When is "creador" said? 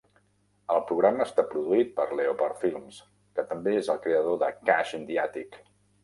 4.07-4.39